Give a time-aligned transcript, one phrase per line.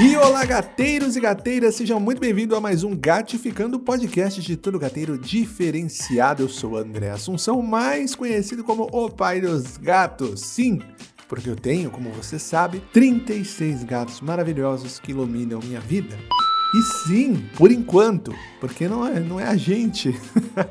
[0.00, 4.78] E olá, gateiros e gateiras, sejam muito bem-vindos a mais um Gatificando, podcast de todo
[4.78, 6.44] gateiro diferenciado.
[6.44, 10.40] Eu sou André Assunção, mais conhecido como o pai dos gatos.
[10.42, 10.80] Sim,
[11.26, 16.16] porque eu tenho, como você sabe, 36 gatos maravilhosos que iluminam minha vida.
[16.76, 20.14] E sim, por enquanto, porque não é, não é a gente.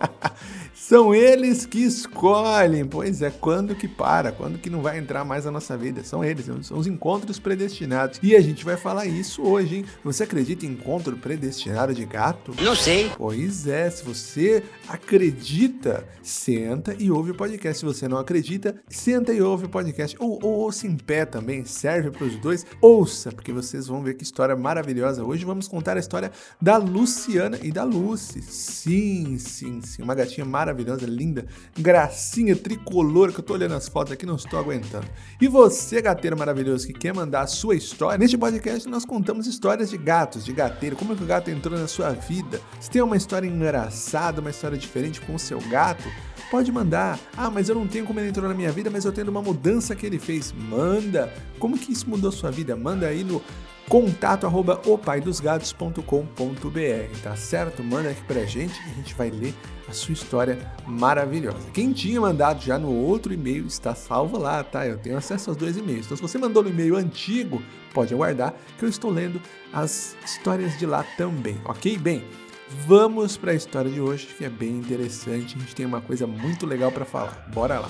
[0.80, 2.86] São eles que escolhem.
[2.86, 6.02] Pois é, quando que para, quando que não vai entrar mais na nossa vida.
[6.02, 8.18] São eles, são os encontros predestinados.
[8.22, 9.84] E a gente vai falar isso hoje, hein?
[10.02, 12.54] Você acredita em encontro predestinado de gato?
[12.62, 13.12] Não sei.
[13.16, 17.80] Pois é, se você acredita, senta e ouve o podcast.
[17.80, 20.16] Se você não acredita, senta e ouve o podcast.
[20.18, 22.64] Ou, ou ouça em pé também, serve para os dois.
[22.80, 25.22] Ouça, porque vocês vão ver que história maravilhosa.
[25.22, 28.40] Hoje vamos contar a história da Luciana e da Lucy.
[28.40, 30.02] Sim, sim, sim.
[30.02, 31.46] Uma gatinha maravilhosa maravilhosa, linda,
[31.78, 35.06] gracinha tricolor, que eu tô olhando as fotos aqui não estou aguentando.
[35.40, 39.90] E você, gateiro maravilhoso, que quer mandar a sua história, neste podcast nós contamos histórias
[39.90, 42.60] de gatos, de gateiro, como é que o gato entrou na sua vida.
[42.80, 46.04] Se tem uma história engraçada, uma história diferente com o seu gato,
[46.50, 47.18] pode mandar.
[47.36, 49.42] Ah, mas eu não tenho como ele entrou na minha vida, mas eu tenho uma
[49.42, 50.52] mudança que ele fez.
[50.52, 51.32] Manda!
[51.58, 52.76] Como que isso mudou sua vida?
[52.76, 53.42] Manda aí no
[53.88, 57.82] contato arroba opaidosgatos.com.br, tá certo?
[57.82, 59.54] Manda aqui pra gente e a gente vai ler
[59.88, 61.70] a sua história maravilhosa.
[61.72, 64.86] Quem tinha mandado já no outro e-mail está salvo lá, tá?
[64.86, 66.06] Eu tenho acesso aos dois e-mails.
[66.06, 67.60] Então, se você mandou no e-mail antigo,
[67.92, 69.40] pode aguardar que eu estou lendo
[69.72, 71.98] as histórias de lá também, ok?
[71.98, 72.22] Bem,
[72.86, 75.56] vamos para a história de hoje, que é bem interessante.
[75.56, 77.46] A gente tem uma coisa muito legal para falar.
[77.52, 77.88] Bora lá.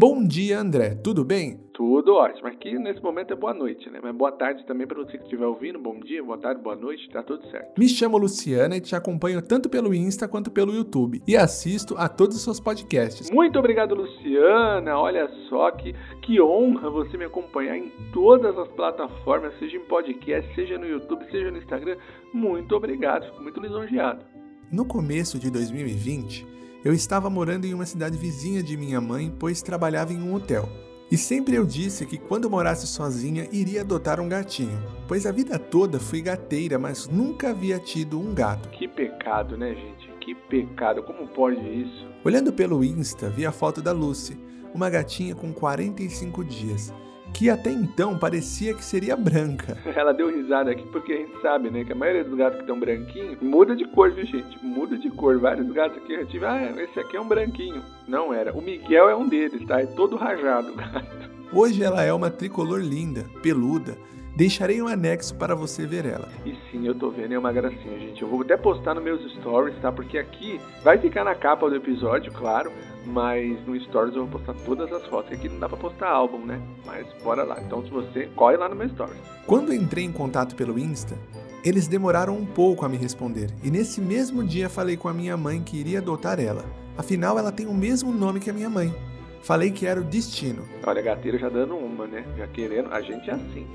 [0.00, 0.94] Bom dia, André.
[0.94, 1.58] Tudo bem?
[1.74, 2.46] Tudo ótimo.
[2.46, 3.98] Aqui nesse momento é boa noite, né?
[4.00, 5.76] Mas boa tarde também para você que estiver ouvindo.
[5.76, 7.76] Bom dia, boa tarde, boa noite, tá tudo certo.
[7.76, 11.20] Me chamo Luciana e te acompanho tanto pelo Insta quanto pelo YouTube.
[11.26, 13.28] E assisto a todos os seus podcasts.
[13.28, 14.96] Muito obrigado, Luciana.
[14.96, 20.54] Olha só que, que honra você me acompanhar em todas as plataformas, seja em podcast,
[20.54, 21.96] seja no YouTube, seja no Instagram.
[22.32, 24.24] Muito obrigado, fico muito lisonjeado.
[24.70, 26.46] No começo de 2020,
[26.84, 30.68] eu estava morando em uma cidade vizinha de minha mãe, pois trabalhava em um hotel.
[31.10, 34.78] E sempre eu disse que quando morasse sozinha iria adotar um gatinho,
[35.08, 38.68] pois a vida toda fui gateira, mas nunca havia tido um gato.
[38.68, 40.10] Que pecado, né, gente?
[40.20, 42.06] Que pecado, como pode isso?
[42.22, 44.38] Olhando pelo Insta, vi a foto da Lucy,
[44.74, 46.92] uma gatinha com 45 dias,
[47.34, 49.78] que até então parecia que seria branca.
[49.94, 52.62] Ela deu risada aqui porque a gente sabe, né, que a maioria dos gatos que
[52.62, 54.58] estão branquinhos muda de cor, viu, gente?
[54.64, 55.38] Muda de cor.
[55.38, 57.82] Vários gatos aqui eu tive, ah, esse aqui é um branquinho.
[58.06, 58.52] Não era.
[58.52, 59.80] O Miguel é um deles, tá?
[59.80, 61.28] É todo rajado o gato.
[61.52, 63.96] Hoje ela é uma tricolor linda, peluda,
[64.38, 66.28] Deixarei um anexo para você ver ela.
[66.46, 68.22] E sim, eu tô vendo, é uma gracinha, gente.
[68.22, 69.90] Eu vou até postar nos meus stories, tá?
[69.90, 72.70] Porque aqui vai ficar na capa do episódio, claro,
[73.08, 75.32] mas no stories eu vou postar todas as fotos.
[75.32, 76.60] Aqui não dá para postar álbum, né?
[76.84, 77.58] Mas bora lá.
[77.60, 79.16] Então, se você corre lá no meu stories.
[79.46, 81.16] Quando entrei em contato pelo Insta,
[81.64, 83.50] eles demoraram um pouco a me responder.
[83.64, 86.64] E nesse mesmo dia falei com a minha mãe que iria adotar ela.
[86.96, 88.94] Afinal, ela tem o mesmo nome que a minha mãe.
[89.42, 90.68] Falei que era o destino.
[90.86, 92.24] Olha, gateiro já dando uma, né?
[92.36, 93.66] Já querendo, a gente é assim.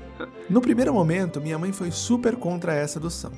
[0.48, 3.32] no primeiro momento, minha mãe foi super contra essa adoção.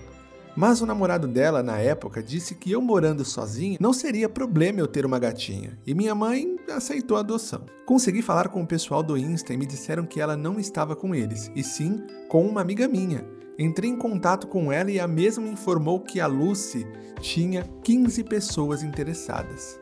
[0.56, 4.87] Mas o namorado dela, na época, disse que eu morando sozinha não seria problema eu
[4.87, 7.67] ter uma gatinha, e minha mãe aceitou a adoção.
[7.84, 11.15] Consegui falar com o pessoal do Insta e me disseram que ela não estava com
[11.15, 13.22] eles, e sim com uma amiga minha.
[13.59, 16.87] Entrei em contato com ela e a mesma me informou que a Lucy
[17.21, 19.78] tinha 15 pessoas interessadas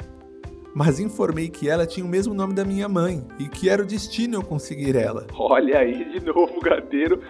[0.75, 3.87] mas informei que ela tinha o mesmo nome da minha mãe e que era o
[3.87, 5.27] destino eu conseguir ela.
[5.39, 7.21] Olha aí de novo o gateiro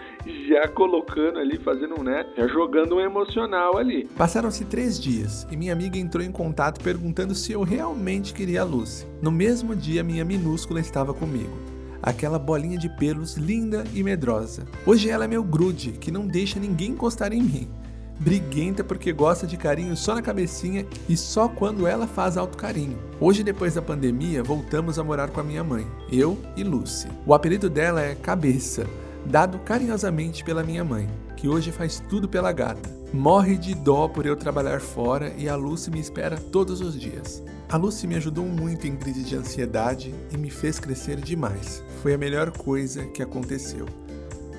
[0.48, 2.24] já colocando ali, fazendo um, né?
[2.36, 4.08] Já jogando um emocional ali.
[4.16, 8.64] Passaram-se três dias e minha amiga entrou em contato perguntando se eu realmente queria a
[8.64, 9.06] Lucy.
[9.20, 14.66] No mesmo dia, minha minúscula estava comigo aquela bolinha de pelos linda e medrosa.
[14.84, 17.70] Hoje ela é meu grude, que não deixa ninguém encostar em mim
[18.18, 22.98] briguenta porque gosta de carinho só na cabecinha e só quando ela faz alto carinho.
[23.20, 27.08] Hoje, depois da pandemia, voltamos a morar com a minha mãe, eu e Lucy.
[27.26, 28.86] O apelido dela é Cabeça,
[29.26, 32.88] dado carinhosamente pela minha mãe, que hoje faz tudo pela gata.
[33.12, 37.42] Morre de dó por eu trabalhar fora e a Lucy me espera todos os dias.
[37.68, 41.82] A Lucy me ajudou muito em crise de ansiedade e me fez crescer demais.
[42.02, 43.86] Foi a melhor coisa que aconteceu.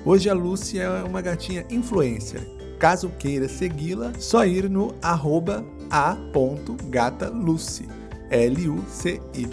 [0.04, 7.88] Hoje a Lucy é uma gatinha influencer Caso queira segui-la, só ir no arroba a.gatalucy,
[8.30, 9.50] L-U-C-Y.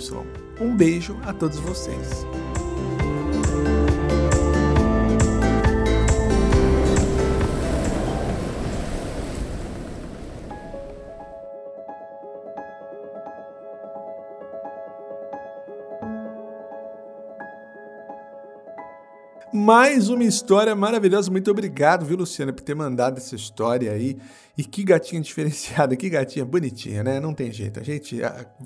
[0.60, 2.26] Um beijo a todos vocês.
[19.64, 21.32] Mais uma história maravilhosa.
[21.32, 24.18] Muito obrigado, viu, Luciana, por ter mandado essa história aí.
[24.58, 27.18] E que gatinha diferenciada, que gatinha bonitinha, né?
[27.18, 27.80] Não tem jeito.
[27.80, 28.20] A gente,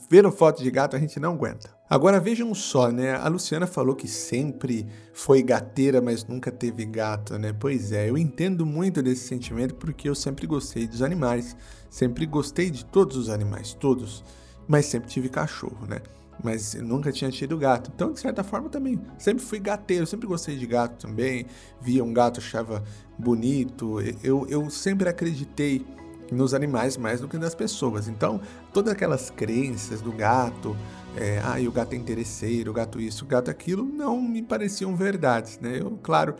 [0.09, 1.69] vendo foto de gato, a gente não aguenta.
[1.87, 3.13] Agora vejam só, né?
[3.13, 7.53] A Luciana falou que sempre foi gateira, mas nunca teve gato, né?
[7.53, 11.55] Pois é, eu entendo muito desse sentimento porque eu sempre gostei dos animais.
[11.91, 14.23] Sempre gostei de todos os animais, todos.
[14.67, 16.01] Mas sempre tive cachorro, né?
[16.43, 17.91] Mas nunca tinha tido gato.
[17.93, 21.45] Então, de certa forma, também sempre fui gateiro, sempre gostei de gato também.
[21.81, 22.83] Via um gato, achava
[23.17, 23.99] bonito.
[24.23, 25.85] Eu, eu sempre acreditei
[26.31, 28.07] nos animais mais do que nas pessoas.
[28.07, 28.41] Então,
[28.73, 30.75] todas aquelas crenças do gato,
[31.15, 34.95] é, ah, o gato é interesseiro, o gato isso, o gato aquilo, não me pareciam
[34.95, 35.79] verdades, né?
[35.79, 36.35] Eu, claro,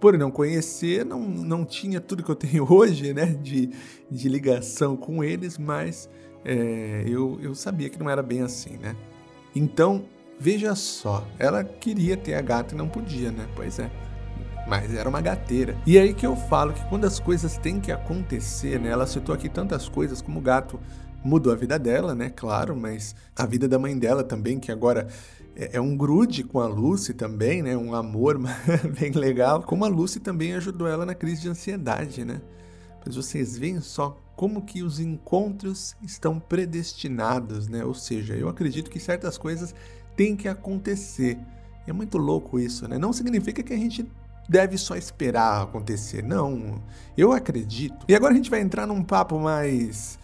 [0.00, 3.70] por não conhecer, não, não tinha tudo que eu tenho hoje, né, de,
[4.10, 6.08] de ligação com eles, mas
[6.44, 8.96] é, eu, eu sabia que não era bem assim, né?
[9.54, 10.04] Então,
[10.38, 13.46] veja só, ela queria ter a gata e não podia, né?
[13.54, 13.90] Pois é.
[14.66, 15.76] Mas era uma gateira.
[15.84, 18.90] E aí que eu falo que quando as coisas têm que acontecer, né?
[18.90, 20.78] Ela citou aqui tantas coisas como o gato
[21.24, 22.30] mudou a vida dela, né?
[22.30, 25.08] Claro, mas a vida da mãe dela também, que agora
[25.56, 27.76] é, é um grude com a Lucy também, né?
[27.76, 28.38] Um amor
[28.98, 29.62] bem legal.
[29.62, 32.40] Como a Lucy também ajudou ela na crise de ansiedade, né?
[33.04, 37.84] Mas vocês veem só como que os encontros estão predestinados, né?
[37.84, 39.74] Ou seja, eu acredito que certas coisas
[40.16, 41.38] têm que acontecer.
[41.86, 42.96] É muito louco isso, né?
[42.96, 44.10] Não significa que a gente
[44.48, 46.22] deve só esperar acontecer.
[46.22, 46.82] Não,
[47.18, 48.06] eu acredito.
[48.08, 50.18] E agora a gente vai entrar num papo mais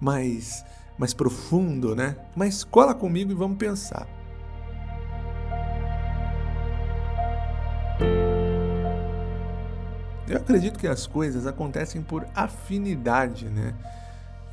[0.00, 0.64] mais
[0.96, 2.16] mais profundo, né?
[2.34, 4.08] Mas cola comigo e vamos pensar.
[10.28, 13.74] Eu acredito que as coisas acontecem por afinidade, né?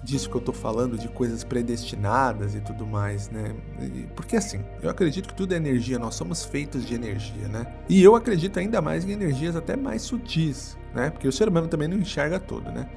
[0.03, 3.55] Disso que eu tô falando, de coisas predestinadas e tudo mais, né?
[4.15, 7.65] Porque assim, eu acredito que tudo é energia, nós somos feitos de energia, né?
[7.89, 11.09] E eu acredito ainda mais em energias até mais sutis, né?
[11.09, 12.87] Porque o ser humano também não enxerga todo, né?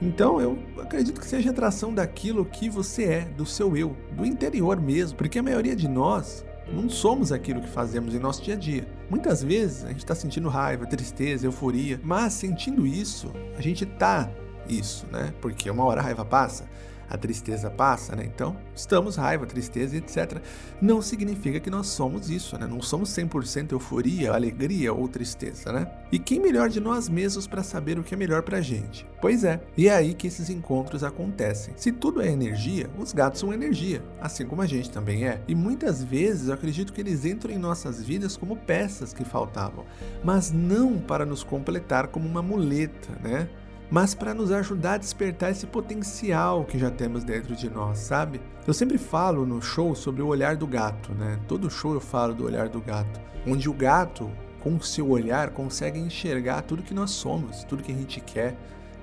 [0.00, 4.80] Então eu acredito que seja atração daquilo que você é, do seu eu, do interior
[4.80, 8.56] mesmo, porque a maioria de nós não somos aquilo que fazemos em nosso dia a
[8.56, 8.86] dia.
[9.08, 14.30] Muitas vezes a gente está sentindo raiva, tristeza, euforia, mas sentindo isso, a gente tá
[14.68, 15.32] isso, né?
[15.40, 16.68] Porque uma hora a raiva passa,
[17.08, 18.24] a tristeza passa, né?
[18.24, 20.40] Então, estamos raiva, tristeza, etc.
[20.80, 22.66] Não significa que nós somos isso, né?
[22.66, 25.90] Não somos 100% euforia, alegria ou tristeza, né?
[26.12, 29.06] E quem melhor de nós mesmos para saber o que é melhor pra gente?
[29.20, 31.74] Pois é, e é aí que esses encontros acontecem.
[31.76, 35.42] Se tudo é energia, os gatos são energia, assim como a gente também é.
[35.48, 39.84] E muitas vezes eu acredito que eles entram em nossas vidas como peças que faltavam,
[40.22, 43.48] mas não para nos completar como uma muleta, né?
[43.90, 48.40] Mas para nos ajudar a despertar esse potencial que já temos dentro de nós, sabe?
[48.66, 51.38] Eu sempre falo no show sobre o olhar do gato, né?
[51.48, 54.30] Todo show eu falo do olhar do gato, onde o gato,
[54.60, 58.56] com o seu olhar, consegue enxergar tudo que nós somos, tudo que a gente quer.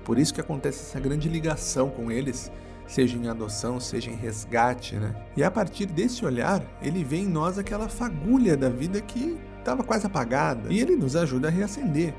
[0.03, 2.51] Por isso que acontece essa grande ligação com eles,
[2.87, 5.15] seja em adoção, seja em resgate, né?
[5.35, 9.83] E a partir desse olhar, ele vê em nós aquela fagulha da vida que estava
[9.83, 12.13] quase apagada e ele nos ajuda a reacender.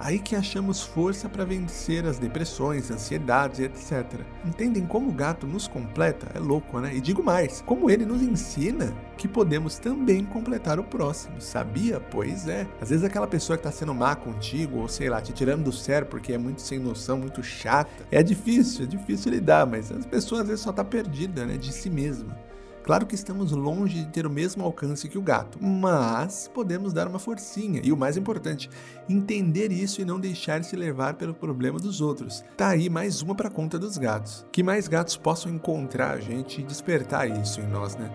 [0.00, 4.22] Aí que achamos força para vencer as depressões, ansiedades, etc.
[4.46, 6.26] Entendem como o gato nos completa?
[6.34, 6.96] É louco, né?
[6.96, 11.38] E digo mais, como ele nos ensina que podemos também completar o próximo.
[11.38, 12.00] Sabia?
[12.00, 12.66] Pois é.
[12.80, 15.72] Às vezes aquela pessoa que está sendo má contigo, ou sei lá, te tirando do
[15.72, 18.06] sério porque é muito sem noção, muito chata.
[18.10, 21.70] É difícil, é difícil lidar, mas as pessoas às vezes só tá perdida, né, de
[21.74, 22.34] si mesma.
[22.82, 27.06] Claro que estamos longe de ter o mesmo alcance que o gato, mas podemos dar
[27.06, 27.80] uma forcinha.
[27.84, 28.70] E o mais importante,
[29.08, 32.42] entender isso e não deixar se levar pelo problema dos outros.
[32.56, 34.46] Tá aí mais uma para conta dos gatos.
[34.50, 38.10] Que mais gatos possam encontrar a gente e despertar isso em nós, né?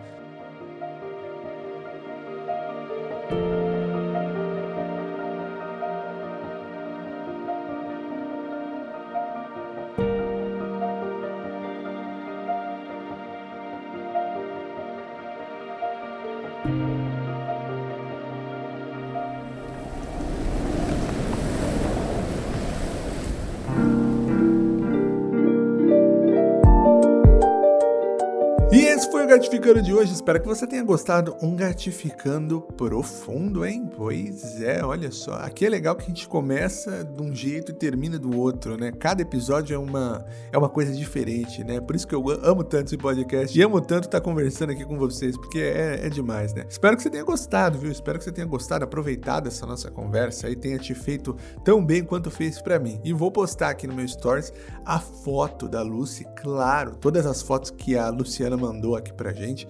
[29.36, 30.14] Gatificando de hoje.
[30.14, 31.36] Espero que você tenha gostado.
[31.42, 33.86] Um Gatificando profundo, hein?
[33.94, 35.34] Pois é, olha só.
[35.34, 38.94] Aqui é legal que a gente começa de um jeito e termina do outro, né?
[38.94, 41.82] Cada episódio é uma, é uma coisa diferente, né?
[41.82, 44.98] Por isso que eu amo tanto esse podcast e amo tanto estar conversando aqui com
[44.98, 46.66] vocês, porque é, é demais, né?
[46.70, 47.92] Espero que você tenha gostado, viu?
[47.92, 52.06] Espero que você tenha gostado, aproveitado essa nossa conversa e tenha te feito tão bem
[52.06, 53.02] quanto fez para mim.
[53.04, 54.54] E vou postar aqui no meu Stories
[54.86, 59.68] a foto da Lucy, claro, todas as fotos que a Luciana mandou aqui pra gente.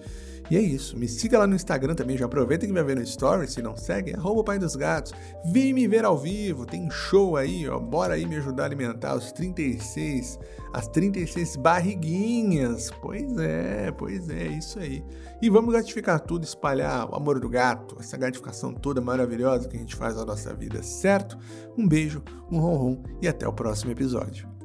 [0.50, 0.96] E é isso.
[0.96, 2.16] Me siga lá no Instagram também.
[2.16, 3.50] Já aproveita que vai ver no Story.
[3.50, 5.12] Se não segue, é arroba Pai dos Gatos.
[5.44, 6.64] Vem me ver ao vivo.
[6.64, 7.78] Tem show aí, ó.
[7.78, 10.38] Bora aí me ajudar a alimentar os 36,
[10.72, 12.90] as 36 barriguinhas.
[13.02, 15.02] Pois é, pois é, isso aí.
[15.42, 19.80] E vamos gratificar tudo, espalhar o amor do gato, essa gratificação toda maravilhosa que a
[19.80, 21.36] gente faz na nossa vida, certo?
[21.76, 24.55] Um beijo, um ronron e até o próximo episódio.